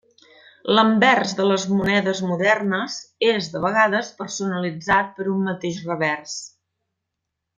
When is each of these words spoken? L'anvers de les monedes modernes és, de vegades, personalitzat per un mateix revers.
L'anvers 0.77 1.33
de 1.41 1.43
les 1.49 1.65
monedes 1.73 2.21
modernes 2.29 2.95
és, 3.27 3.51
de 3.55 3.61
vegades, 3.67 4.09
personalitzat 4.23 5.15
per 5.19 5.27
un 5.35 5.47
mateix 5.51 5.77
revers. 5.93 6.35